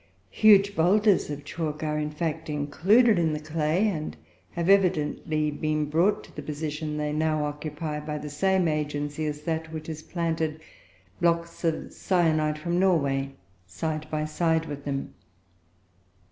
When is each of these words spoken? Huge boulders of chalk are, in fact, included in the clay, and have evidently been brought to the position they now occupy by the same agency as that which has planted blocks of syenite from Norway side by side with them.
Huge 0.31 0.75
boulders 0.75 1.29
of 1.29 1.45
chalk 1.45 1.83
are, 1.83 1.99
in 1.99 2.09
fact, 2.09 2.49
included 2.49 3.19
in 3.19 3.33
the 3.33 3.39
clay, 3.39 3.87
and 3.87 4.17
have 4.53 4.67
evidently 4.67 5.51
been 5.51 5.91
brought 5.91 6.23
to 6.23 6.35
the 6.35 6.41
position 6.41 6.97
they 6.97 7.13
now 7.13 7.45
occupy 7.45 7.99
by 7.99 8.17
the 8.17 8.27
same 8.27 8.67
agency 8.67 9.27
as 9.27 9.41
that 9.43 9.71
which 9.71 9.85
has 9.85 10.01
planted 10.01 10.59
blocks 11.19 11.63
of 11.63 11.93
syenite 11.93 12.57
from 12.57 12.79
Norway 12.79 13.35
side 13.67 14.07
by 14.09 14.25
side 14.25 14.65
with 14.65 14.85
them. 14.85 15.13